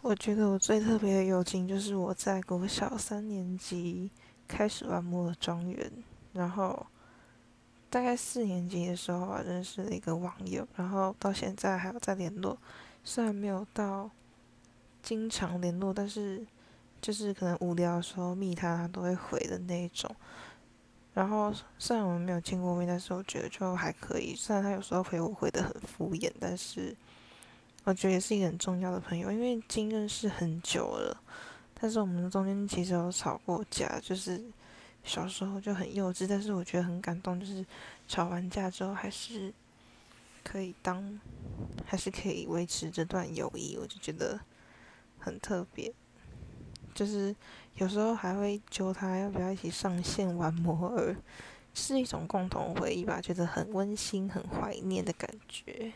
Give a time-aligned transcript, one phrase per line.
[0.00, 4.10] 我觉得我最特别的友情就是我在国小三年级
[4.48, 5.90] 开始玩摩尔庄园，
[6.32, 6.86] 然后
[7.88, 12.58] 大概四年级的时候啊认识了一个网友，然后到现在还有在联络，
[13.04, 14.10] 虽然没有到
[15.02, 16.44] 经常联络，但是
[17.00, 20.14] 就是可能无聊的时候密他，他都会回的那一种。
[21.14, 24.34] 然后虽然我们没有见过面，但是我觉得就还可以。
[24.34, 26.96] 虽然他有时候回我回的很敷衍，但是
[27.84, 31.20] 我觉得也是一个很重要的朋友，因为已经认识很久了。
[31.74, 34.40] 但是我们中间其实有吵过架，就是
[35.02, 37.66] 小时候就很幼稚，但是我觉得很感动，就是
[38.06, 39.52] 吵完架之后还是
[40.44, 41.20] 可以当，
[41.84, 44.38] 还是可以维持这段友谊，我就觉得
[45.18, 45.92] 很特别。
[46.94, 47.34] 就是
[47.76, 51.16] 有时候还会揪他要不要一起上线玩摩尔，
[51.74, 55.92] 是一种共同回忆吧，觉得很温馨、很怀念的感觉。